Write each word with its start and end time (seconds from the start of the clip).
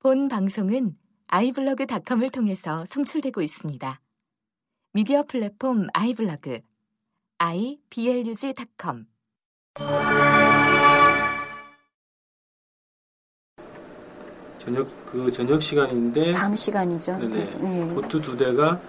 본 0.00 0.28
방송은 0.28 0.96
아이블로그닷컴을 1.26 2.30
통해서 2.30 2.84
송출되고 2.88 3.42
있습니다. 3.42 4.00
미디어 4.92 5.24
플랫폼 5.24 5.88
아이블로그 5.92 6.60
iblog.com 7.38 9.06
저녁 14.58 14.88
그 15.06 15.32
저녁 15.32 15.60
시간인데 15.60 16.30
다음 16.30 16.54
시간이죠. 16.54 17.18
네네. 17.18 17.90
예. 17.90 17.94
보트 17.94 18.20
두 18.20 18.36
대가 18.36 18.80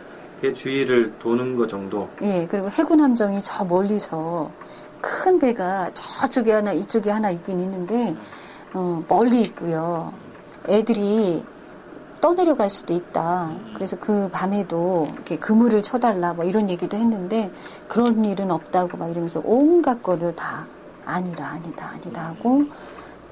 배 0.42 0.54
주위를 0.54 1.18
도는 1.18 1.56
거 1.56 1.66
정도. 1.66 2.08
예, 2.22 2.46
그리고 2.48 2.70
해군 2.70 3.00
함정이 3.00 3.42
저 3.42 3.66
멀리서 3.66 4.52
큰 5.02 5.40
배가 5.40 5.92
저쪽에 5.96 6.52
하나 6.52 6.72
이쪽에 6.72 7.10
하나 7.10 7.32
있긴 7.32 7.60
있는데 7.60 8.16
어, 8.74 9.04
멀리 9.08 9.42
있고요. 9.42 10.14
애들이 10.68 11.44
떠내려갈 12.22 12.70
수도 12.70 12.94
있다. 12.94 13.52
그래서 13.74 13.98
그 13.98 14.30
밤에도 14.32 15.08
이렇게 15.14 15.38
그물을 15.38 15.82
쳐달라 15.82 16.34
뭐 16.34 16.44
이런 16.44 16.70
얘기도 16.70 16.98
했는데 16.98 17.52
그런 17.88 18.26
일은 18.26 18.52
없다고 18.52 18.98
막 18.98 19.10
이러면서 19.10 19.42
온갖 19.46 20.04
거를 20.04 20.36
다 20.36 20.66
아니라 21.06 21.48
아니다 21.48 21.90
아니다 21.90 22.28
하고 22.28 22.66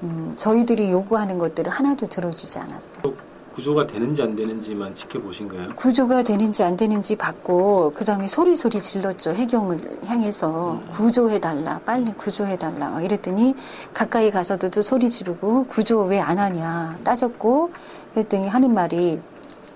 음, 0.02 0.34
저희들이 0.36 0.90
요구하는 0.90 1.38
것들을 1.38 1.70
하나도 1.70 2.06
들어주지 2.06 2.58
않았어요. 2.58 3.27
구조가 3.58 3.88
되는지 3.88 4.22
안 4.22 4.36
되는지만 4.36 4.94
지켜보신 4.94 5.48
거예요? 5.48 5.70
구조가 5.74 6.22
되는지 6.22 6.62
안 6.62 6.76
되는지 6.76 7.16
받고 7.16 7.92
그 7.92 8.04
다음에 8.04 8.28
소리 8.28 8.54
소리 8.54 8.80
질렀죠 8.80 9.32
해경을 9.32 9.98
향해서 10.06 10.80
구조해달라 10.92 11.80
빨리 11.84 12.12
구조해달라 12.12 12.90
막 12.90 13.04
이랬더니 13.04 13.56
가까이 13.92 14.30
가서도 14.30 14.70
또 14.70 14.80
소리 14.80 15.10
지르고 15.10 15.66
구조 15.66 16.04
왜 16.04 16.20
안 16.20 16.38
하냐 16.38 16.98
따졌고 17.02 17.72
그랬더니 18.14 18.46
하는 18.46 18.72
말이 18.74 19.20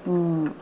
음 0.07 0.55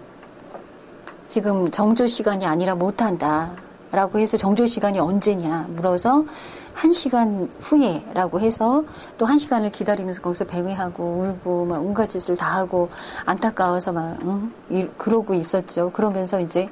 지금 1.28 1.70
정조 1.70 2.06
시간이 2.06 2.46
아니라 2.46 2.74
못한다 2.74 3.50
라고 3.92 4.18
해서 4.18 4.38
정조 4.38 4.64
시간이 4.66 4.98
언제냐 4.98 5.66
물어서 5.76 6.24
한 6.72 6.92
시간 6.92 7.50
후에라고 7.60 8.40
해서 8.40 8.84
또한 9.18 9.38
시간을 9.38 9.70
기다리면서 9.70 10.22
거기서 10.22 10.44
배회하고 10.44 11.02
울고 11.44 11.66
막 11.66 11.82
온갖 11.84 12.08
짓을 12.08 12.36
다 12.36 12.56
하고 12.56 12.88
안타까워서 13.26 13.92
막 13.92 14.16
응? 14.22 14.52
이- 14.70 14.86
그러고 14.96 15.34
있었죠. 15.34 15.90
그러면서 15.92 16.40
이제 16.40 16.68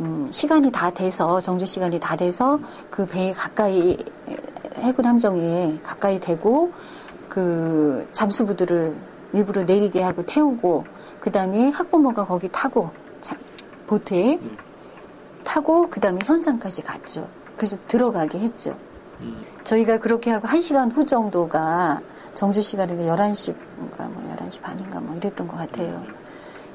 음, 0.00 0.28
시간이 0.30 0.70
다 0.70 0.90
돼서 0.90 1.40
정조 1.40 1.66
시간이 1.66 1.98
다 1.98 2.14
돼서 2.16 2.58
그 2.90 3.06
배에 3.06 3.32
가까이 3.32 3.96
해군 4.76 5.06
함정에 5.06 5.78
가까이 5.82 6.20
대고 6.20 6.72
그 7.28 8.06
잠수부들을 8.12 8.94
일부러 9.32 9.62
내리게 9.64 10.02
하고 10.02 10.24
태우고 10.24 10.84
그 11.20 11.30
다음에 11.32 11.68
학부모가 11.70 12.26
거기 12.26 12.48
타고 12.48 12.90
자- 13.20 13.36
보트에 13.86 14.38
타고 15.44 15.88
그 15.90 16.00
다음에 16.00 16.20
현장까지 16.24 16.82
갔죠. 16.82 17.26
그래서 17.56 17.76
들어가게 17.88 18.38
했죠. 18.38 18.76
음. 19.20 19.42
저희가 19.64 19.98
그렇게 19.98 20.30
하고 20.30 20.46
한 20.46 20.60
시간 20.60 20.90
후 20.90 21.04
정도가 21.04 22.00
정주 22.34 22.62
시간이 22.62 22.94
11시인가 23.08 24.08
뭐 24.10 24.36
11시 24.36 24.60
반인가 24.60 25.00
뭐 25.00 25.16
이랬던 25.16 25.48
것 25.48 25.56
같아요. 25.56 26.04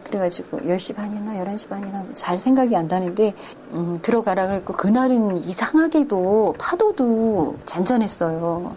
그래가지고 0.03 0.59
10시 0.59 0.95
반이나 0.95 1.43
11시 1.43 1.69
반이나 1.69 2.05
잘 2.13 2.37
생각이 2.37 2.75
안 2.75 2.87
나는데 2.87 3.33
음, 3.71 3.99
들어가라 4.01 4.47
그랬고 4.47 4.73
그날은 4.73 5.37
이상하게도 5.37 6.55
파도도 6.59 7.57
잔잔했어요. 7.65 8.75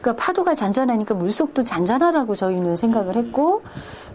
그러니까 0.00 0.22
파도가 0.22 0.54
잔잔하니까 0.56 1.14
물속도 1.14 1.62
잔잔하라고 1.62 2.34
저희는 2.34 2.74
생각을 2.74 3.16
했고 3.16 3.62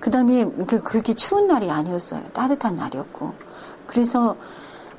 그다음에 0.01 0.45
그 0.67 0.83
그렇게 0.83 1.13
추운 1.13 1.47
날이 1.47 1.71
아니었어요. 1.71 2.21
따뜻한 2.33 2.75
날이었고 2.75 3.33
그래서 3.87 4.35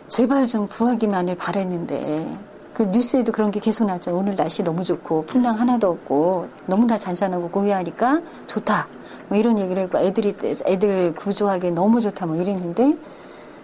제발 0.08 0.46
좀 0.46 0.66
구하기만을 0.66 1.36
바랬는데 1.36 2.34
그 2.78 2.84
뉴스에도 2.84 3.32
그런 3.32 3.50
게 3.50 3.58
계속 3.58 3.86
나죠. 3.86 4.16
오늘 4.16 4.36
날씨 4.36 4.62
너무 4.62 4.84
좋고 4.84 5.24
풍랑 5.26 5.58
하나도 5.58 5.90
없고 5.90 6.46
너무나 6.66 6.96
잔잔하고 6.96 7.50
고요하니까 7.50 8.20
좋다. 8.46 8.86
뭐 9.26 9.36
이런 9.36 9.58
얘기를 9.58 9.82
했고 9.82 9.98
애들이 9.98 10.36
애들 10.64 11.12
구조하기 11.16 11.72
너무 11.72 12.00
좋다 12.00 12.26
뭐 12.26 12.36
이랬는데 12.36 12.96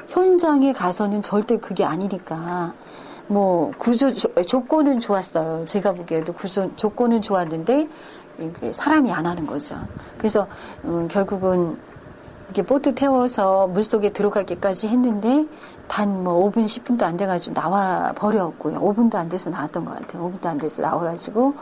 현장에 0.09 0.73
가서는 0.73 1.23
절대 1.23 1.59
그게 1.59 1.85
아니니까 1.85 2.75
뭐 3.29 3.71
구조 3.79 4.13
조- 4.13 4.35
조건은 4.43 4.99
좋았어요. 4.99 5.65
제가 5.65 5.93
보기에도 5.93 6.33
구조 6.33 6.75
조건은 6.75 7.23
좋았는데 7.23 7.87
사람이 8.73 9.13
안 9.13 9.27
하는 9.27 9.47
거죠. 9.47 9.77
그래서 10.19 10.49
음, 10.83 11.07
결국은 11.09 11.79
이렇게 12.55 12.63
보트 12.63 12.95
태워서 12.95 13.67
물속에 13.67 14.11
들어가기까지 14.11 14.87
했는데 14.87 15.49
단 15.89 16.23
뭐 16.23 16.49
5분 16.49 16.65
10분도 16.65 17.03
안 17.03 17.17
돼가지고 17.17 17.53
나와 17.53 18.13
버렸고요. 18.17 18.79
5분도 18.79 19.17
안 19.17 19.29
돼서 19.29 19.51
나왔던 19.51 19.85
것 19.85 19.99
같아요. 19.99 20.31
5분도 20.31 20.47
안 20.47 20.59
돼서 20.59 20.81
나와가지고 20.81 21.55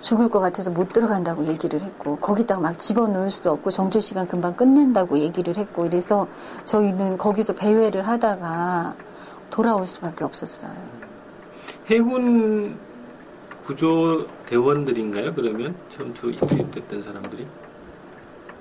죽을 0.00 0.28
것 0.28 0.40
같아서 0.40 0.70
못 0.70 0.88
들어간다고 0.88 1.46
얘기를 1.46 1.80
했고 1.80 2.16
거기다가 2.16 2.60
막 2.60 2.76
집어넣을 2.76 3.30
수도 3.30 3.52
없고 3.52 3.70
정조 3.70 4.00
시간 4.00 4.26
금방 4.26 4.56
끝낸다고 4.56 5.20
얘기를 5.20 5.56
했고 5.56 5.86
이래서 5.86 6.26
저희는 6.64 7.18
거기서 7.18 7.52
배회를 7.52 8.08
하다가 8.08 8.96
돌아올 9.50 9.86
수밖에 9.86 10.24
없었어요. 10.24 10.72
해군 11.86 12.76
구조 13.64 14.26
대원들인가요? 14.46 15.34
그러면 15.34 15.76
전투 15.96 16.32
투입됐던 16.34 17.04
사람들이 17.04 17.46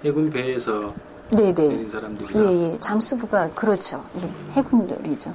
해군 0.03 0.29
배에서 0.29 0.93
네네. 1.31 1.53
내린 1.53 1.89
사람들이나 1.89 2.51
예 2.51 2.73
예. 2.73 2.79
잠수부가 2.79 3.49
그렇죠. 3.51 4.03
예, 4.21 4.29
해군들이죠. 4.53 5.33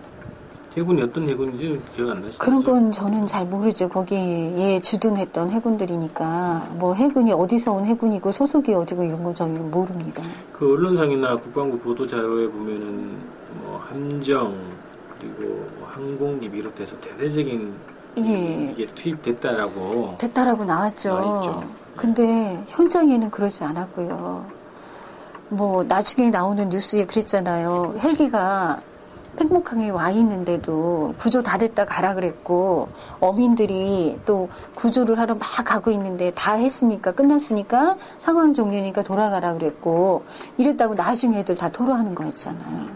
해군이 0.76 1.02
어떤 1.02 1.28
해군인지 1.28 1.80
기억 1.96 2.10
안 2.10 2.22
나시죠? 2.22 2.38
그런 2.38 2.62
건 2.62 2.92
저는 2.92 3.26
잘 3.26 3.44
모르죠. 3.44 3.88
거기에 3.88 4.80
주둔했던 4.80 5.50
해군들이니까 5.50 6.68
뭐 6.74 6.94
해군이 6.94 7.32
어디서 7.32 7.72
온 7.72 7.84
해군이고 7.84 8.30
소속이 8.30 8.72
어디고 8.72 9.02
이런 9.02 9.24
건 9.24 9.34
저희는 9.34 9.70
모릅니다. 9.70 10.22
그 10.52 10.72
언론상이나 10.72 11.36
국방부 11.38 11.76
보도 11.78 12.06
자료에 12.06 12.46
보면은 12.46 13.16
뭐 13.62 13.82
함정 13.88 14.54
그리고 15.18 15.66
뭐 15.78 15.88
항공기 15.92 16.48
비롯해서 16.48 16.96
대대적인 17.00 17.74
예. 18.18 18.72
이게 18.72 18.86
투입됐다라고 18.86 20.16
됐다라고 20.18 20.64
나왔죠. 20.64 21.08
나왔죠. 21.10 21.64
근데 21.96 22.62
현장에는 22.68 23.30
그러지 23.30 23.64
않았고요. 23.64 24.59
뭐 25.50 25.82
나중에 25.82 26.30
나오는 26.30 26.68
뉴스에 26.68 27.04
그랬잖아요. 27.06 27.96
헬기가 27.98 28.80
팽목항에 29.36 29.90
와 29.90 30.10
있는데도 30.10 31.14
구조 31.18 31.42
다 31.42 31.58
됐다 31.58 31.84
가라 31.86 32.14
그랬고 32.14 32.88
어민들이 33.20 34.18
또 34.24 34.48
구조를 34.74 35.18
하러 35.18 35.34
막 35.34 35.48
가고 35.64 35.90
있는데 35.92 36.30
다 36.32 36.54
했으니까 36.54 37.12
끝났으니까 37.12 37.96
상황 38.18 38.52
종료니까 38.52 39.02
돌아가라 39.02 39.54
그랬고 39.54 40.24
이랬다고 40.56 40.94
나중에 40.94 41.40
애들 41.40 41.56
다 41.56 41.68
토로하는 41.68 42.14
거였잖아요. 42.14 42.88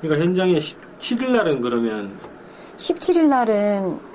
그러니까 0.00 0.24
현장에 0.24 0.58
17일 0.58 1.30
날은 1.30 1.60
그러면 1.60 2.18
17일 2.76 3.28
날은 3.28 4.11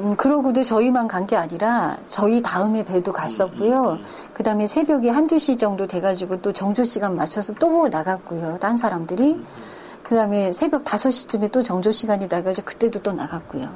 음, 0.00 0.16
그러고도 0.16 0.62
저희만 0.62 1.06
간 1.08 1.26
게 1.26 1.36
아니라 1.36 1.96
저희 2.08 2.40
다음에 2.42 2.84
배도 2.84 3.12
갔었고요. 3.12 3.98
그 4.32 4.42
다음에 4.42 4.66
새벽에 4.66 5.10
한두 5.10 5.38
시 5.38 5.56
정도 5.56 5.86
돼가지고 5.86 6.40
또 6.40 6.52
정조 6.52 6.84
시간 6.84 7.14
맞춰서 7.14 7.52
또 7.54 7.88
나갔고요. 7.88 8.58
딴 8.58 8.76
사람들이. 8.76 9.40
그 10.02 10.16
다음에 10.16 10.50
새벽 10.52 10.84
5시쯤에 10.84 11.52
또 11.52 11.62
정조 11.62 11.92
시간이 11.92 12.26
나가지고 12.28 12.64
그때도 12.64 13.00
또 13.02 13.12
나갔고요. 13.12 13.68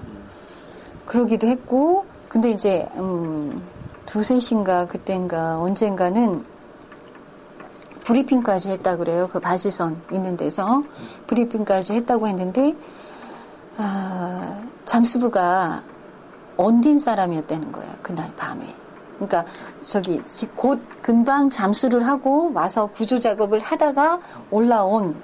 그러기도 1.07 1.47
했고, 1.47 2.07
근데 2.29 2.51
이제, 2.51 2.89
음, 2.97 3.63
두세 4.07 4.41
시인가 4.41 4.87
그땐가 4.87 5.61
언젠가는 5.61 6.43
브리핑까지 8.05 8.71
했다 8.71 8.97
그래요. 8.97 9.29
그 9.33 9.39
바지선 9.39 10.01
있는 10.11 10.37
데서. 10.37 10.83
브리핑까지 11.27 11.93
했다고 11.95 12.27
했는데, 12.27 12.75
아, 13.77 14.59
잠수부가 14.87 15.83
언딘 16.57 16.99
사람이었다는 16.99 17.73
거야. 17.73 17.87
그날 18.03 18.33
밤에. 18.37 18.65
그러니까 19.17 19.45
저기 19.85 20.23
지- 20.25 20.47
곧 20.49 20.81
금방 21.03 21.49
잠수를 21.51 22.07
하고 22.07 22.53
와서 22.53 22.87
구조 22.89 23.19
작업을 23.19 23.61
하다가 23.61 24.21
올라온 24.51 25.15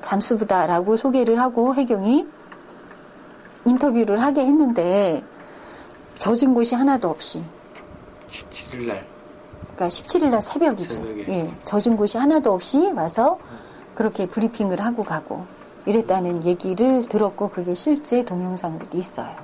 잠수부다라고 0.00 0.96
소개를 0.96 1.40
하고 1.40 1.74
해경이 1.74 2.26
인터뷰를 3.66 4.22
하게 4.22 4.42
했는데 4.46 5.22
젖은 6.18 6.54
곳이 6.54 6.74
하나도 6.74 7.08
없이 7.08 7.42
17일 8.30 8.86
날 8.86 9.06
그러니까 9.62 9.88
17일 9.88 10.30
날 10.30 10.42
새벽이죠. 10.42 10.94
새벽에. 10.94 11.26
예, 11.28 11.50
젖은 11.64 11.96
곳이 11.96 12.18
하나도 12.18 12.52
없이 12.52 12.90
와서 12.92 13.38
그렇게 13.94 14.26
브리핑을 14.26 14.80
하고 14.82 15.02
가고 15.04 15.44
이랬다는 15.86 16.44
얘기를 16.44 17.06
들었고 17.06 17.48
그게 17.50 17.74
실제 17.74 18.24
동영상으로도 18.24 18.96
있어요. 18.98 19.34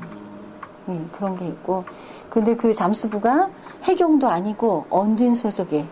예, 0.89 1.01
그런 1.13 1.37
게 1.37 1.47
있고 1.47 1.85
근데 2.31 2.57
그 2.57 2.75
잠수부가 2.75 3.51
해경도 3.85 4.29
아니고 4.29 4.87
언딘 4.91 5.35
소속의 5.35 5.87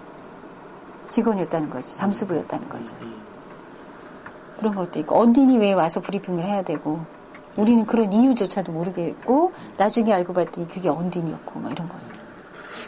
직원이었다는 1.07 1.71
거죠. 1.71 1.95
잠수부였다는 1.95 2.69
거죠. 2.69 2.97
음. 3.03 3.15
그런 4.59 4.75
것도 4.75 4.99
있고 5.01 5.17
언딘이 5.17 5.59
왜 5.59 5.73
와서 5.73 6.01
브리핑을 6.01 6.45
해야 6.45 6.63
되고 6.63 7.05
우리는 7.57 7.87
그런 7.87 8.13
이유조차도 8.13 8.73
모르겠고 8.73 9.53
나중에 9.77 10.13
알고 10.13 10.33
봤더니 10.33 10.67
그게 10.69 10.89
언딘이었고 10.89 11.61
뭐 11.61 11.71
이런 11.71 11.89
거예요. 11.89 12.05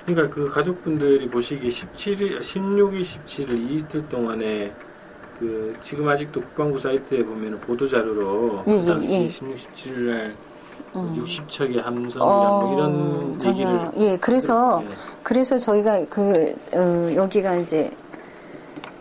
그러니까 0.04 0.34
그 0.34 0.48
가족분들이 0.48 1.28
보시기 1.28 1.68
17일, 1.68 2.40
16일, 2.40 3.02
17일 3.02 3.70
이틀 3.70 4.08
동안에 4.08 4.72
그 5.38 5.76
지금 5.80 6.08
아직도 6.08 6.40
국방부 6.40 6.78
사이트에 6.78 7.24
보면은 7.24 7.60
보도 7.60 7.88
자료로 7.88 8.64
예, 8.68 8.72
예, 8.72 9.24
예. 9.24 9.28
16, 9.28 9.56
17일 9.56 9.98
날 9.98 10.36
음. 10.94 11.24
60척의 11.24 11.82
함선이랑 11.82 12.20
어, 12.22 12.60
뭐 12.62 12.74
이런 12.74 13.42
얘기를 13.44 13.90
예, 13.98 14.16
그래서 14.16 14.82
예. 14.84 14.88
그래서 15.22 15.58
저희가 15.58 16.04
그 16.08 16.56
어, 16.74 17.14
여기가 17.14 17.56
이제 17.56 17.90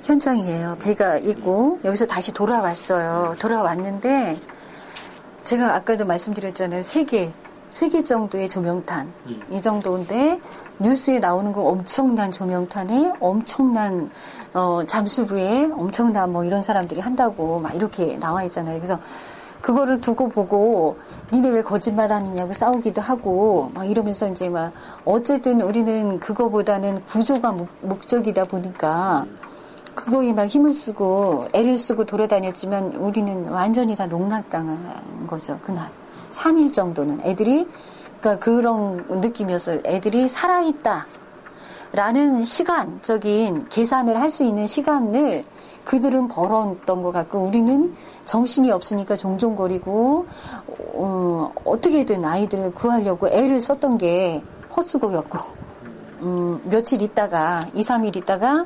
현장이에요. 0.04 0.78
배가 0.80 1.18
있고 1.18 1.80
여기서 1.84 2.06
다시 2.06 2.32
돌아왔어요. 2.32 3.36
돌아왔는데 3.40 4.40
제가 5.44 5.76
아까도 5.76 6.06
말씀드렸잖아요. 6.06 6.84
세 6.84 7.04
개, 7.06 7.32
세 7.70 7.90
개 7.90 8.04
정도의 8.04 8.48
조명탄 8.50 9.12
음. 9.28 9.42
이 9.52 9.60
정도인데 9.62 10.40
뉴스에 10.80 11.20
나오는 11.20 11.52
거 11.54 11.62
엄청난 11.64 12.32
조명탄에 12.32 13.14
엄청난 13.20 14.10
어, 14.54 14.84
잠수부에 14.86 15.72
엄청난 15.74 16.32
뭐 16.32 16.44
이런 16.44 16.62
사람들이 16.62 17.00
한다고 17.02 17.60
막 17.60 17.74
이렇게 17.76 18.18
나와 18.20 18.44
있잖아요. 18.44 18.78
그래서 18.78 19.00
그거를 19.66 20.00
두고 20.00 20.30
보고 20.30 20.96
니네 21.34 21.50
왜 21.50 21.62
거짓말 21.64 22.12
하느냐고 22.12 22.54
싸우기도 22.54 23.02
하고 23.02 23.72
막 23.74 23.90
이러면서 23.90 24.30
이제 24.30 24.48
막 24.48 24.72
어쨌든 25.06 25.60
우리는 25.60 26.20
그거보다는 26.20 27.04
구조가 27.06 27.52
목, 27.54 27.70
목적이다 27.82 28.46
보니까 28.46 29.26
그거에 29.96 30.34
막 30.34 30.46
힘을 30.46 30.72
쓰고 30.72 31.46
애를 31.56 31.78
쓰고 31.78 32.06
돌아다녔지만 32.06 32.94
우리는 32.94 33.48
완전히 33.48 33.96
다 33.96 34.06
농락당한 34.06 34.78
거죠. 35.26 35.58
그날 35.64 35.90
3일 36.30 36.72
정도는. 36.72 37.22
애들이 37.22 37.68
그러니까 38.22 38.46
그런 38.46 39.04
느낌이었어요 39.10 39.80
애들이 39.84 40.30
살아있다 40.30 41.08
라는 41.92 42.46
시간적인 42.46 43.70
계산을 43.70 44.22
할 44.22 44.30
수 44.30 44.44
있는 44.44 44.68
시간을 44.68 45.44
그들은 45.86 46.28
벌었던 46.28 47.02
것 47.02 47.12
같고 47.12 47.40
우리는 47.40 47.96
정신이 48.26 48.72
없으니까 48.72 49.18
종종 49.18 49.56
거리고 49.56 50.26
어, 50.68 51.52
어떻게든 51.64 52.26
아이들을 52.26 52.74
구하려고 52.74 53.28
애를 53.30 53.60
썼던 53.60 53.98
게 53.98 54.44
헛수고였고 54.76 55.40
음, 56.22 56.62
며칠 56.66 57.02
있다가 57.02 57.62
2, 57.74 57.82
3일 57.82 58.16
있다가 58.18 58.66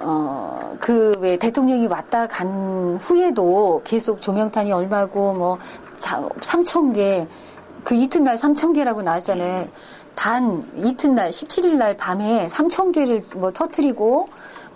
어, 0.00 0.76
그 0.80 1.08
왜 1.20 1.36
대통령이 1.36 1.86
왔다 1.86 2.26
간 2.26 2.98
후에도 3.00 3.82
계속 3.84 4.22
조명탄이 4.22 4.72
얼마고 4.72 5.32
뭐 5.34 5.58
3천 5.98 6.94
개, 6.94 7.26
그 7.84 7.94
이튿날 7.94 8.36
3천 8.36 8.74
개라고 8.74 9.02
나왔잖아요. 9.02 9.66
단 10.14 10.64
이튿날 10.76 11.30
17일 11.30 11.76
날 11.76 11.96
밤에 11.96 12.46
3천 12.46 12.92
개를 12.92 13.22
뭐 13.36 13.52
터트리고 13.52 14.26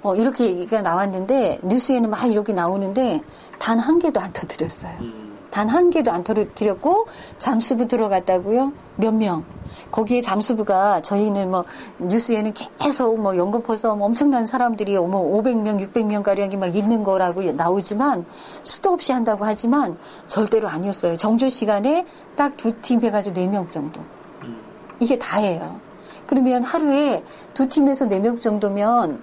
뭐 0.03 0.17
이렇게 0.17 0.44
얘기가 0.47 0.82
나왔는데 0.82 1.61
뉴스에는 1.62 2.11
막 2.11 2.25
이렇게 2.31 2.53
나오는데 2.53 3.20
단 3.62 3.79
한 3.79 3.99
개도 4.00 4.20
안 4.20 4.32
터뜨렸어요. 4.32 4.93
음. 5.00 5.38
단한 5.50 5.91
개도 5.91 6.11
안 6.11 6.25
터뜨렸고 6.25 7.06
잠수부 7.38 7.87
들어갔다고요? 7.87 8.73
몇 8.97 9.12
명? 9.14 9.44
거기에 9.91 10.20
잠수부가 10.20 11.00
저희는 11.03 11.50
뭐 11.50 11.64
뉴스에는 11.99 12.55
계속 12.79 13.20
뭐 13.20 13.37
연거퍼서 13.37 13.94
뭐 13.97 14.06
엄청난 14.06 14.47
사람들이 14.47 14.99
뭐 14.99 15.41
500명, 15.43 15.79
600명 15.93 16.23
가량이 16.23 16.56
막 16.56 16.75
있는 16.75 17.05
거라고 17.05 17.43
나오지만 17.53 18.25
수도 18.62 18.91
없이 18.91 19.12
한다고 19.12 19.44
하지만 19.44 19.97
절대로 20.26 20.69
아니었어요. 20.69 21.17
정조 21.17 21.49
시간에 21.50 22.05
딱 22.35 22.56
두 22.56 22.73
팀 22.81 23.03
해가지고 23.03 23.38
네명 23.38 23.69
정도. 23.69 24.00
음. 24.43 24.56
이게 25.00 25.19
다예요. 25.19 25.79
그러면 26.26 26.62
하루에 26.65 27.23
두 27.55 27.69
팀에서 27.69 28.06
네명 28.06 28.37
정도면 28.41 29.23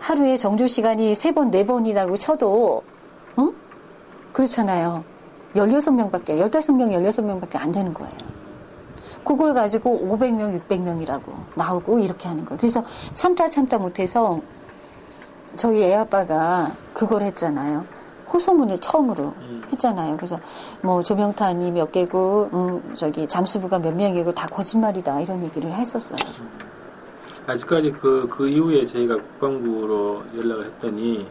하루에 0.00 0.36
정조 0.36 0.68
시간이 0.68 1.14
세 1.16 1.32
번, 1.32 1.50
네 1.50 1.66
번이라고 1.66 2.16
쳐도, 2.16 2.82
어? 3.36 3.48
그렇잖아요. 4.34 5.04
16명밖에, 5.54 6.36
15명, 6.40 6.90
16명밖에 6.90 7.56
안 7.56 7.70
되는 7.70 7.94
거예요. 7.94 8.12
그걸 9.24 9.54
가지고 9.54 10.06
500명, 10.06 10.60
600명이라고 10.68 11.22
나오고 11.54 12.00
이렇게 12.00 12.28
하는 12.28 12.44
거예요. 12.44 12.58
그래서 12.58 12.82
참다 13.14 13.48
참다 13.48 13.78
못해서 13.78 14.40
저희 15.56 15.84
애 15.84 15.94
아빠가 15.94 16.76
그걸 16.92 17.22
했잖아요. 17.22 17.86
호소문을 18.32 18.80
처음으로 18.80 19.34
음. 19.38 19.62
했잖아요. 19.70 20.16
그래서 20.16 20.40
뭐 20.82 21.00
조명탄이 21.00 21.70
몇 21.70 21.92
개고, 21.92 22.50
음, 22.52 22.94
저기 22.96 23.28
잠수부가 23.28 23.78
몇 23.78 23.94
명이고 23.94 24.34
다 24.34 24.48
거짓말이다 24.48 25.20
이런 25.20 25.42
얘기를 25.44 25.70
했었어요. 25.70 26.18
아직까지 27.46 27.92
그, 27.92 28.26
그 28.28 28.48
이후에 28.48 28.84
저희가 28.84 29.14
국방부로 29.14 30.24
연락을 30.36 30.66
했더니 30.66 31.28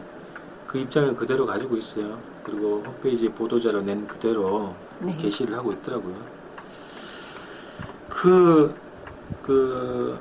그 0.66 0.78
입장을 0.78 1.14
그대로 1.16 1.44
가지고 1.44 1.76
있어요. 1.76 2.33
그리고 2.44 2.82
홈페이지에 2.86 3.30
보도자료 3.30 3.80
낸 3.80 4.06
그대로 4.06 4.74
네. 5.00 5.16
게시를 5.16 5.56
하고 5.56 5.72
있더라고요. 5.72 6.14
그, 8.08 8.74
그, 9.42 10.18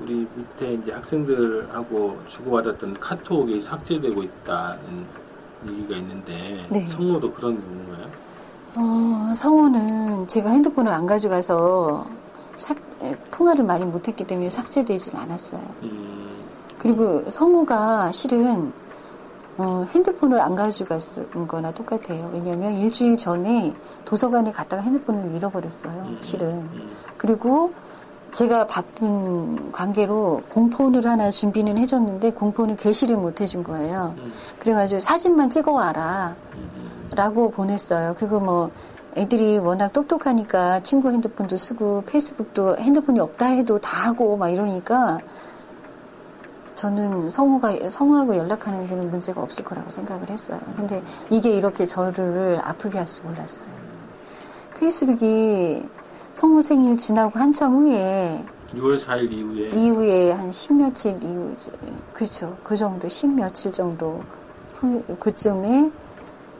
우리 0.00 0.26
밑에 0.34 0.74
이제 0.74 0.92
학생들하고 0.92 2.20
주고받았던 2.26 2.98
카톡이 3.00 3.60
삭제되고 3.60 4.22
있다는 4.22 5.06
얘기가 5.66 5.96
있는데 5.96 6.66
네. 6.70 6.86
성모도 6.88 7.32
그런 7.32 7.56
건가요? 7.60 8.08
어, 8.76 9.32
성우는 9.34 10.28
제가 10.28 10.50
핸드폰을 10.50 10.92
안 10.92 11.04
가져가서 11.04 12.06
삭- 12.56 12.78
에, 13.02 13.16
통화를 13.30 13.64
많이 13.64 13.84
못했기 13.84 14.24
때문에 14.24 14.50
삭제되진 14.50 15.16
않았어요. 15.16 15.60
음, 15.82 16.30
그리고 16.78 17.28
성우가 17.28 18.12
실은 18.12 18.72
어, 19.58 19.84
핸드폰을 19.92 20.40
안 20.40 20.54
가져갔은 20.54 21.48
거나 21.48 21.72
똑같아요. 21.72 22.30
왜냐면 22.32 22.74
일주일 22.74 23.18
전에 23.18 23.74
도서관에 24.04 24.52
갔다가 24.52 24.82
핸드폰을 24.82 25.34
잃어버렸어요. 25.34 25.92
음, 25.92 26.18
실은. 26.20 26.48
음, 26.48 26.96
그리고 27.16 27.72
제가 28.30 28.68
바쁜 28.68 29.72
관계로 29.72 30.42
공폰을 30.50 31.04
하나 31.06 31.30
준비는 31.32 31.76
해줬는데 31.76 32.30
공폰을 32.32 32.76
게시를 32.76 33.16
못 33.16 33.40
해준 33.40 33.64
거예요. 33.64 34.14
음, 34.18 34.32
그래가지고 34.60 35.00
사진만 35.00 35.50
찍어와라. 35.50 36.36
음, 36.54 37.08
라고 37.16 37.50
보냈어요. 37.50 38.14
그리고 38.16 38.38
뭐 38.38 38.70
애들이 39.16 39.58
워낙 39.58 39.92
똑똑하니까 39.92 40.84
친구 40.84 41.10
핸드폰도 41.10 41.56
쓰고 41.56 42.04
페이스북도 42.06 42.76
핸드폰이 42.76 43.18
없다 43.18 43.46
해도 43.46 43.80
다 43.80 44.08
하고 44.08 44.36
막 44.36 44.50
이러니까 44.50 45.18
저는 46.82 47.28
성우가 47.28 47.90
성우하고 47.90 48.36
연락하는 48.36 48.86
데는 48.86 49.10
문제가 49.10 49.42
없을 49.42 49.64
거라고 49.64 49.90
생각을 49.90 50.30
했어요. 50.30 50.60
근데 50.76 51.02
이게 51.28 51.50
이렇게 51.50 51.84
저를 51.84 52.56
아프게 52.62 52.98
할 52.98 53.06
줄 53.08 53.24
몰랐어요. 53.24 53.68
페이스북이 54.78 55.82
성우 56.34 56.62
생일 56.62 56.96
지나고 56.96 57.36
한참 57.36 57.74
후에 57.74 58.44
6월 58.76 58.96
4일 59.04 59.32
이후에 59.32 59.70
이후에 59.70 60.30
한 60.32 60.52
십며칠 60.52 61.18
이후 61.24 61.56
그렇죠 62.12 62.56
그 62.62 62.76
정도 62.76 63.08
십며칠 63.08 63.72
정도 63.72 64.22
후 64.76 65.02
그쯤에 65.18 65.90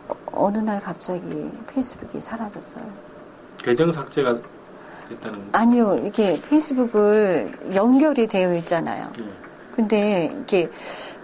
어- 0.08 0.14
어느 0.32 0.58
날 0.58 0.80
갑자기 0.80 1.48
페이스북이 1.68 2.20
사라졌어요. 2.20 2.84
계정 3.58 3.92
삭제가 3.92 4.36
됐다는 5.10 5.48
아니요 5.52 5.96
이게 6.02 6.40
페이스북을 6.42 7.74
연결이 7.76 8.26
되어 8.26 8.52
있잖아요. 8.56 9.12
예. 9.20 9.47
근데 9.78 10.28
이렇게 10.34 10.68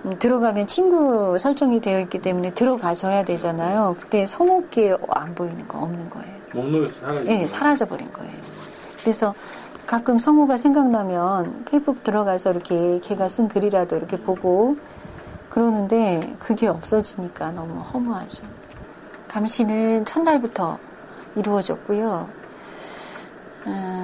음, 0.05 0.13
들어가면 0.13 0.69
친구 0.69 1.37
설정이 1.37 1.81
되어 1.81 1.99
있기 1.99 2.21
때문에 2.21 2.55
들어가셔야 2.55 3.25
되잖아요. 3.25 3.97
그때 3.99 4.27
성우께 4.27 4.97
안 5.09 5.35
보이는 5.35 5.67
거 5.67 5.79
없는 5.81 6.09
거예요. 6.09 6.35
목록에서 6.53 7.17
예, 7.23 7.25
거예요. 7.25 7.47
사라져 7.49 7.87
버린 7.87 8.13
거예요. 8.13 8.33
그래서 9.01 9.35
가끔 9.87 10.21
성우가 10.21 10.57
생각나면 10.57 11.65
페이북 11.65 12.05
들어가서 12.05 12.53
이렇게 12.53 13.01
걔가 13.01 13.29
쓴 13.29 13.49
글이라도 13.49 13.97
이렇게 13.97 14.19
보고 14.21 14.77
그러는데 15.51 16.37
그게 16.39 16.69
없어지니까 16.69 17.51
너무 17.51 17.81
허무하죠. 17.81 18.45
감시는 19.27 20.05
첫날부터 20.05 20.79
이루어졌고요. 21.35 22.29
어, 23.67 24.04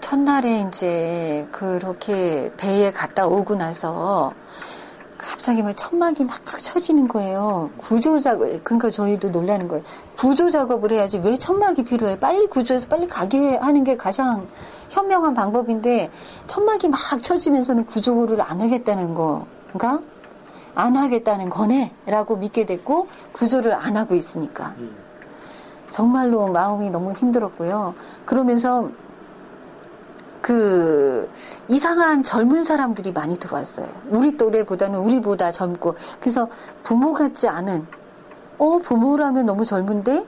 첫날에 0.00 0.66
이제 0.68 1.46
그렇게 1.50 2.52
배에 2.56 2.92
갔다 2.92 3.26
오고 3.26 3.56
나서 3.56 4.32
갑자기 5.18 5.62
막 5.62 5.76
천막이 5.76 6.24
막 6.24 6.44
쳐지는 6.46 7.08
거예요. 7.08 7.70
구조 7.76 8.18
작업, 8.20 8.48
그러니까 8.64 8.90
저희도 8.90 9.30
놀라는 9.30 9.68
거예요. 9.68 9.84
구조 10.16 10.48
작업을 10.48 10.92
해야지 10.92 11.18
왜 11.18 11.36
천막이 11.36 11.84
필요해? 11.84 12.18
빨리 12.18 12.46
구조해서 12.46 12.88
빨리 12.88 13.06
가게 13.06 13.56
하는 13.56 13.84
게 13.84 13.96
가장 13.96 14.46
현명한 14.88 15.34
방법인데 15.34 16.10
천막이 16.46 16.88
막 16.88 17.00
쳐지면서는 17.22 17.86
구조를 17.86 18.40
안 18.40 18.60
하겠다는 18.60 19.14
거가 19.14 20.00
안 20.74 20.96
하겠다는 20.96 21.50
거네라고 21.50 22.36
믿게 22.36 22.64
됐고 22.64 23.08
구조를 23.32 23.74
안 23.74 23.96
하고 23.96 24.14
있으니까 24.14 24.74
음. 24.78 24.96
정말로 25.90 26.46
마음이 26.48 26.90
너무 26.90 27.12
힘들었고요. 27.12 27.94
그러면서 28.24 28.90
그 30.40 31.30
이상한 31.68 32.22
젊은 32.22 32.64
사람들이 32.64 33.12
많이 33.12 33.38
들어왔어요. 33.38 33.88
우리 34.08 34.36
또래보다는 34.36 34.98
우리보다 34.98 35.52
젊고 35.52 35.94
그래서 36.18 36.48
부모 36.82 37.12
같지 37.12 37.48
않은 37.48 37.86
어 38.58 38.78
부모라면 38.78 39.46
너무 39.46 39.64
젊은데 39.64 40.26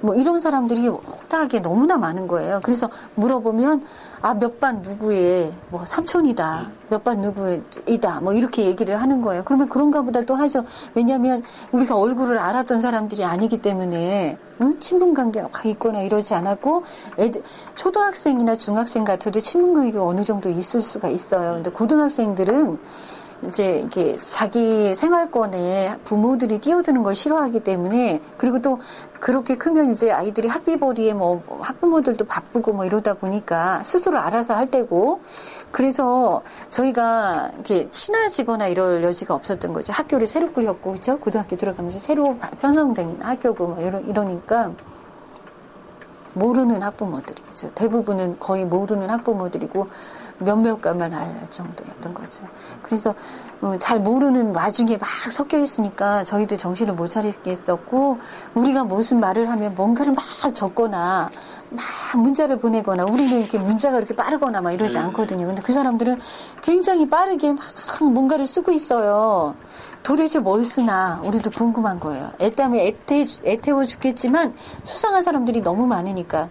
뭐 0.00 0.14
이런 0.14 0.40
사람들이 0.40 0.88
호다하게 0.88 1.60
너무나 1.60 1.96
많은 1.98 2.28
거예요. 2.28 2.60
그래서 2.62 2.88
물어보면 3.14 3.82
아 4.22 4.34
몇 4.34 4.58
반 4.60 4.82
누구의 4.82 5.52
뭐 5.70 5.84
삼촌이다, 5.84 6.70
몇 6.90 7.04
반 7.04 7.20
누구이다, 7.20 8.20
뭐 8.22 8.32
이렇게 8.32 8.64
얘기를 8.64 9.00
하는 9.00 9.22
거예요. 9.22 9.42
그러면 9.44 9.68
그런가 9.68 10.02
보다 10.02 10.22
또 10.22 10.34
하죠. 10.34 10.64
왜냐하면 10.94 11.42
우리가 11.72 11.96
얼굴을 11.96 12.38
알았던 12.38 12.80
사람들이 12.80 13.24
아니기 13.24 13.58
때문에 13.58 14.38
응? 14.62 14.80
친분 14.80 15.14
관계가 15.14 15.48
막 15.52 15.66
있거나 15.66 16.00
이러지 16.00 16.34
않았고 16.34 16.82
애들 17.18 17.42
초등학생이나 17.74 18.56
중학생 18.56 19.04
같아도 19.04 19.40
친분 19.40 19.74
관계가 19.74 20.02
어느 20.04 20.24
정도 20.24 20.48
있을 20.50 20.80
수가 20.80 21.08
있어요. 21.08 21.54
근데 21.54 21.70
고등학생들은 21.70 22.78
이제 23.44 23.82
이게 23.84 24.16
자기 24.16 24.94
생활권에 24.94 25.98
부모들이 26.04 26.58
뛰어드는 26.58 27.02
걸 27.02 27.14
싫어하기 27.14 27.60
때문에 27.60 28.20
그리고 28.38 28.60
또 28.60 28.78
그렇게 29.20 29.56
크면 29.56 29.90
이제 29.90 30.10
아이들이 30.10 30.48
학비벌이에 30.48 31.14
뭐 31.14 31.42
학부모들도 31.60 32.24
바쁘고 32.24 32.72
뭐 32.72 32.84
이러다 32.84 33.14
보니까 33.14 33.82
스스로 33.82 34.18
알아서 34.18 34.54
할 34.54 34.68
때고 34.68 35.20
그래서 35.70 36.42
저희가 36.70 37.50
이렇게 37.54 37.90
친해지거나 37.90 38.68
이럴 38.68 39.02
여지가 39.02 39.34
없었던 39.34 39.72
거죠. 39.72 39.92
학교를 39.92 40.26
새로 40.26 40.52
꾸렸고 40.52 40.92
그죠? 40.92 41.18
고등학교 41.18 41.56
들어가면서 41.56 41.98
새로 41.98 42.36
편성된 42.60 43.18
학교고 43.20 43.66
뭐 43.66 43.80
이러, 43.82 44.00
이러니까 44.00 44.72
모르는 46.32 46.82
학부모들이죠. 46.82 47.72
대부분은 47.74 48.38
거의 48.38 48.64
모르는 48.64 49.10
학부모들이고 49.10 49.88
몇몇 50.38 50.80
가만 50.80 51.12
알 51.12 51.46
정도였던 51.50 52.14
거죠. 52.14 52.44
그래서 52.82 53.14
어, 53.62 53.76
잘 53.80 54.00
모르는 54.00 54.54
와중에 54.54 54.98
막 54.98 55.08
섞여 55.30 55.58
있으니까 55.58 56.24
저희도 56.24 56.56
정신을 56.56 56.94
못 56.94 57.08
차리겠었고 57.08 58.18
우리가 58.54 58.84
무슨 58.84 59.20
말을 59.20 59.50
하면 59.50 59.74
뭔가를 59.74 60.12
막 60.12 60.24
적거나 60.54 61.28
막 61.70 61.84
문자를 62.20 62.58
보내거나 62.58 63.04
우리는 63.04 63.38
이렇게 63.38 63.58
문자가 63.58 63.96
그렇게 63.96 64.14
빠르거나 64.14 64.60
막 64.60 64.72
이러지 64.72 64.98
않거든요. 64.98 65.46
근데 65.46 65.62
그 65.62 65.72
사람들은 65.72 66.20
굉장히 66.62 67.08
빠르게 67.08 67.52
막 67.52 67.62
뭔가를 68.12 68.46
쓰고 68.46 68.72
있어요. 68.72 69.54
도대체 70.02 70.38
뭘 70.38 70.64
쓰나 70.64 71.20
우리도 71.24 71.50
궁금한 71.50 71.98
거예요. 71.98 72.30
애 72.40 72.50
때문에 72.50 72.86
애태, 72.86 73.24
애태워 73.44 73.84
죽겠지만 73.86 74.54
수상한 74.84 75.22
사람들이 75.22 75.62
너무 75.62 75.86
많으니까 75.88 76.48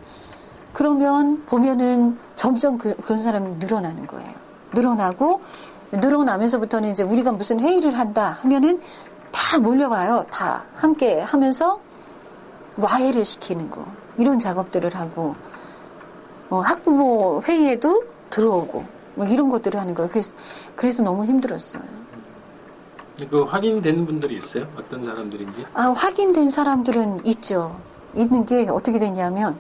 그러면 0.75 1.41
보면은 1.46 2.17
점점 2.36 2.77
그, 2.77 2.98
그런 2.98 3.17
사람이 3.17 3.60
늘어나는 3.60 4.08
거예요. 4.08 4.29
늘어나고 4.74 5.39
늘어나면서부터는 5.94 6.91
이제 6.91 7.01
우리가 7.01 7.32
무슨 7.32 7.62
회의를 7.62 7.98
한다 7.98 8.38
하면은 8.41 8.82
다 9.32 9.58
몰려와요. 9.58 10.25
다 10.29 10.65
함께 10.75 11.22
하면서 11.22 11.79
와해를 12.77 13.24
시키는 13.24 13.70
거 13.72 13.86
이런 14.17 14.38
작업들을 14.38 14.94
하고 14.96 15.38
어, 16.50 16.60
학부모 16.60 17.41
회의에도 17.48 18.03
들어오고 18.29 18.84
뭐 19.15 19.25
이런 19.27 19.48
것들을 19.50 19.79
하는 19.79 19.94
거예요. 19.94 20.10
그래서 20.12 20.36
그래서 20.75 21.03
너무 21.03 21.24
힘들었어요. 21.24 21.84
그 23.29 23.44
확인된 23.44 24.05
분들이 24.05 24.36
있어요? 24.36 24.67
어떤 24.77 25.05
사람들인지? 25.05 25.67
아 25.74 25.94
확인된 25.96 26.50
사람들은 26.50 27.25
있죠. 27.27 27.79
있는 28.13 28.46
게 28.46 28.67
어떻게 28.70 29.00
되냐면 29.00 29.55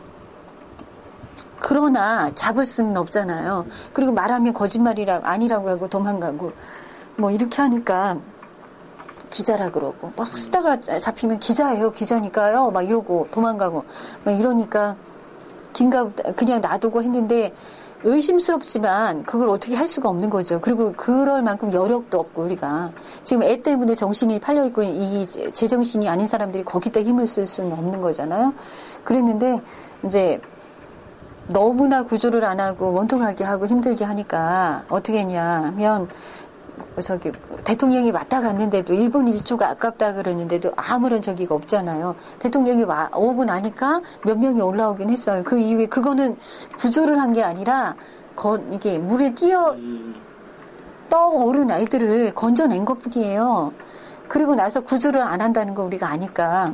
그러나 1.67 2.29
잡을 2.35 2.63
수는 2.63 2.95
없잖아요. 2.95 3.65
그리고 3.91 4.11
말하면 4.11 4.53
거짓말이라고 4.53 5.25
아니라고 5.25 5.67
하고 5.71 5.87
도망가고 5.89 6.51
뭐 7.15 7.31
이렇게 7.31 7.59
하니까 7.59 8.19
기자라 9.31 9.71
그러고 9.71 10.11
막 10.15 10.37
쓰다가 10.37 10.79
잡히면 10.79 11.39
기자예요 11.39 11.91
기자니까요 11.91 12.69
막 12.69 12.83
이러고 12.83 13.29
도망가고 13.31 13.83
막 14.23 14.31
이러니까 14.31 14.95
긴가 15.73 16.09
그냥 16.35 16.61
놔두고 16.61 17.01
했는데 17.01 17.51
의심스럽지만 18.03 19.23
그걸 19.23 19.49
어떻게 19.49 19.73
할 19.73 19.87
수가 19.87 20.07
없는 20.09 20.29
거죠. 20.29 20.61
그리고 20.61 20.93
그럴 20.95 21.41
만큼 21.41 21.73
여력도 21.73 22.19
없고 22.19 22.43
우리가 22.43 22.91
지금 23.23 23.41
애 23.41 23.63
때문에 23.63 23.95
정신이 23.95 24.39
팔려 24.39 24.67
있고 24.67 24.83
이 24.83 25.25
제정신이 25.25 26.07
아닌 26.09 26.27
사람들이 26.27 26.63
거기다 26.63 27.01
힘을 27.01 27.25
쓸 27.25 27.47
수는 27.47 27.73
없는 27.73 28.01
거잖아요. 28.01 28.53
그랬는데 29.03 29.63
이제 30.03 30.39
너무나 31.47 32.03
구조를 32.03 32.43
안 32.43 32.59
하고 32.59 32.91
원통하게 32.93 33.43
하고 33.43 33.67
힘들게 33.67 34.03
하니까 34.03 34.83
어떻게 34.89 35.19
했냐면 35.19 36.07
저기 37.01 37.31
대통령이 37.63 38.11
왔다 38.11 38.41
갔는데도 38.41 38.93
일본 38.93 39.27
일주가 39.27 39.69
아깝다 39.69 40.13
그러는데도 40.13 40.71
아무런 40.75 41.21
저기가 41.21 41.53
없잖아요. 41.55 42.15
대통령이 42.39 42.83
와 42.83 43.09
오고 43.13 43.45
나니까 43.45 44.01
몇 44.23 44.37
명이 44.37 44.61
올라오긴 44.61 45.09
했어요. 45.09 45.43
그 45.43 45.57
이후에 45.59 45.85
그거는 45.87 46.37
구조를 46.77 47.19
한 47.21 47.33
게 47.33 47.43
아니라 47.43 47.95
거, 48.35 48.57
이게 48.71 48.97
물에 48.97 49.35
뛰어 49.35 49.75
떠오른 51.09 51.69
아이들을 51.71 52.33
건져낸 52.33 52.85
것뿐이에요. 52.85 53.73
그리고 54.27 54.55
나서 54.55 54.81
구조를 54.81 55.21
안 55.21 55.41
한다는 55.41 55.75
거 55.75 55.83
우리가 55.83 56.09
아니까 56.09 56.73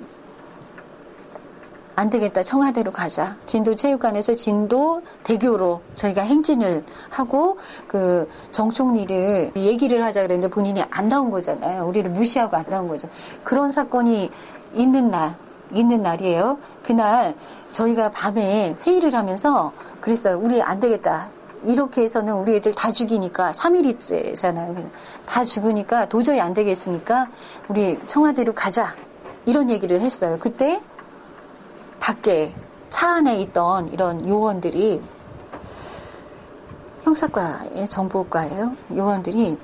안 1.95 2.10
되겠다. 2.10 2.43
청와대로 2.43 2.91
가자. 2.91 3.38
진도 3.45 3.75
체육관에서 3.75 4.36
진도 4.36 5.01
대교로 5.24 5.81
저희가 5.95 6.21
행진을 6.21 6.83
하고 7.10 7.57
그 7.88 8.29
정총리를 8.51 9.51
얘기를 9.55 10.03
하자 10.03 10.21
그랬는데 10.21 10.53
본인이 10.53 10.83
안 10.89 11.10
나온 11.10 11.29
거잖아요. 11.29 11.86
우리를 11.86 12.10
무시하고 12.12 12.55
안 12.55 12.65
나온 12.69 12.88
거죠. 12.88 13.07
그런 13.43 13.71
사건이 13.71 14.31
있는 14.74 15.12
날, 15.12 15.36
있는 15.74 16.01
날이에요. 16.01 16.57
그날 16.83 17.36
저희가 17.71 18.10
밤에 18.10 18.75
회의를 18.86 19.13
하면서 19.13 19.71
그랬어요. 20.00 20.39
우리 20.39 20.62
안 20.62 20.79
되겠다. 20.79 21.29
이렇게 21.63 22.01
해서는 22.03 22.33
우리 22.33 22.55
애들 22.55 22.74
다 22.74 22.91
죽이니까 22.91 23.51
3일이잖아요. 23.51 24.89
다 25.25 25.43
죽으니까 25.43 26.05
도저히 26.05 26.39
안 26.39 26.53
되겠으니까 26.53 27.27
우리 27.67 28.00
청와대로 28.07 28.53
가자. 28.53 28.95
이런 29.45 29.69
얘기를 29.69 30.01
했어요. 30.01 30.38
그때 30.39 30.81
밖에 32.01 32.53
차 32.89 33.15
안에 33.15 33.39
있던 33.41 33.89
이런 33.89 34.27
요원들이 34.27 35.01
형사과의 37.03 37.88
정보과예요. 37.88 38.75
요원들이 38.93 39.58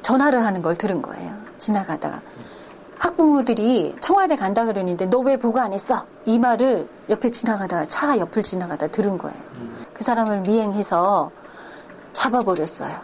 전화를 0.00 0.44
하는 0.44 0.62
걸 0.62 0.76
들은 0.76 1.02
거예요. 1.02 1.34
지나가다가 1.58 2.22
학부모들이 2.98 3.96
청와대 4.00 4.36
간다 4.36 4.64
그러는데 4.64 5.06
너 5.06 5.20
왜 5.20 5.36
보고 5.36 5.58
안 5.58 5.72
했어? 5.72 6.06
이 6.24 6.38
말을 6.38 6.88
옆에 7.08 7.30
지나가다가 7.30 7.86
차 7.86 8.16
옆을 8.18 8.42
지나가다 8.44 8.86
들은 8.86 9.18
거예요. 9.18 9.36
그 9.92 10.04
사람을 10.04 10.42
미행해서 10.42 11.30
잡아버렸어요. 12.12 12.96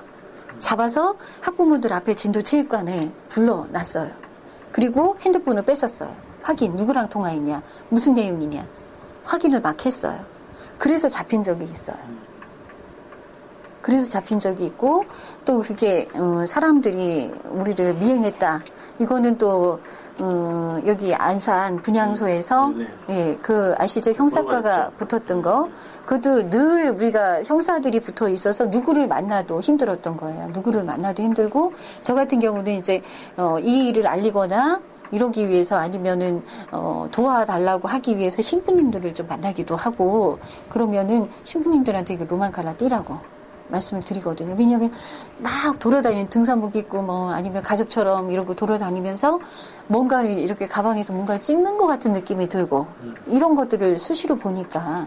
잡아서 0.59 1.17
학부모들 1.41 1.93
앞에 1.93 2.15
진도 2.15 2.41
체육관에 2.43 3.13
불러놨어요. 3.29 4.11
그리고 4.73 5.17
핸드폰을 5.21 5.63
뺏었어요. 5.63 6.28
확인 6.49 6.77
누구랑 6.77 7.11
통화했냐 7.11 7.61
무슨 7.91 8.15
내용이냐 8.15 8.67
확인을 9.25 9.61
막 9.61 9.85
했어요. 9.85 10.19
그래서 10.79 11.07
잡힌 11.11 11.43
적이 11.43 11.69
있어요. 11.71 11.99
그래서 13.83 14.11
잡힌 14.11 14.39
적이 14.39 14.65
있고 14.67 15.05
또 15.45 15.61
그게 15.61 16.09
어, 16.15 16.45
사람들이 16.47 17.31
우리를 17.51 17.95
미행했다. 17.95 18.63
이거는 18.99 19.37
또 19.37 19.81
어, 20.21 20.81
여기 20.87 21.15
안산 21.15 21.83
분향소에서 21.83 22.69
네. 22.69 22.89
예, 23.11 23.39
그 23.43 23.75
아시죠 23.79 24.13
형사과가 24.13 24.93
붙었던 24.97 25.43
거 25.43 25.69
그것도 26.07 26.49
늘 26.49 26.91
우리가 26.91 27.45
형사들이 27.45 28.01
붙어 28.01 28.31
있어서 28.31 28.65
누구를 28.67 29.07
만나도 29.07 29.61
힘들었던 29.61 30.17
거예요. 30.17 30.49
누구를 30.55 30.83
만나도 30.85 31.23
힘들고 31.23 31.75
저 32.03 32.15
같은 32.15 32.39
경우는 32.39 32.73
이제 32.73 33.03
어, 33.37 33.59
이 33.61 33.89
일을 33.89 34.07
알리거나 34.07 34.81
이러기 35.13 35.49
위해서 35.49 35.77
아니면은 35.77 36.43
어, 36.71 37.09
도와달라고 37.11 37.89
하기 37.89 38.17
위해서 38.19 38.43
신부님들을 38.43 39.15
좀 39.15 39.27
만나기도 39.27 39.77
하고 39.77 40.39
그러면은 40.69 41.29
신부님들한테 41.45 42.15
이거 42.15 42.25
로만 42.25 42.53
갈라 42.53 42.75
띠라고 42.75 43.19
말씀을 43.69 44.03
드리거든요. 44.03 44.55
왜냐하면 44.59 44.93
막 45.39 45.79
돌아다니는 45.79 46.29
등산복 46.29 46.77
입고 46.77 47.03
뭐 47.03 47.31
아니면 47.31 47.63
가족처럼 47.63 48.31
이러고 48.31 48.55
돌아다니면서 48.55 49.41
뭔가를 49.87 50.39
이렇게 50.39 50.67
가방에서 50.67 51.13
뭔가를 51.13 51.41
찍는 51.41 51.77
것 51.77 51.87
같은 51.87 52.13
느낌이 52.13 52.49
들고 52.49 52.87
음. 53.03 53.15
이런 53.27 53.55
것들을 53.55 53.99
수시로 53.99 54.37
보니까 54.37 55.07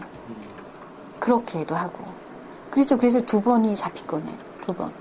그렇게도 1.19 1.75
하고 1.75 1.99
그래서 2.69 2.95
그래서 2.95 3.21
두 3.21 3.41
번이 3.41 3.75
잡힌 3.75 4.07
거네 4.07 4.31
두 4.61 4.73
번. 4.73 4.91